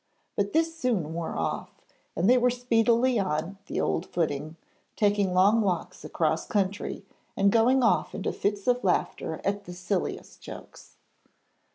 But 0.35 0.51
this 0.53 0.75
soon 0.75 1.13
wore 1.13 1.37
off, 1.37 1.69
and 2.15 2.27
they 2.27 2.39
were 2.39 2.49
speedily 2.49 3.19
on 3.19 3.59
the 3.67 3.79
old 3.79 4.07
footing, 4.07 4.55
taking 4.95 5.31
long 5.31 5.61
walks 5.61 6.03
across 6.03 6.43
country, 6.47 7.05
and 7.37 7.51
going 7.51 7.83
off 7.83 8.15
into 8.15 8.33
fits 8.33 8.65
of 8.65 8.83
laughter 8.83 9.39
at 9.45 9.65
the 9.65 9.73
silliest 9.73 10.41
jokes. 10.41 10.95